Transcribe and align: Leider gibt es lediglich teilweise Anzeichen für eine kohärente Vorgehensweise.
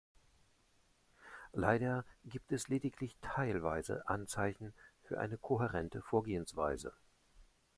Leider 1.53 2.05
gibt 2.25 2.51
es 2.53 2.69
lediglich 2.69 3.15
teilweise 3.21 4.01
Anzeichen 4.09 4.73
für 5.03 5.19
eine 5.19 5.37
kohärente 5.37 6.01
Vorgehensweise. 6.01 6.91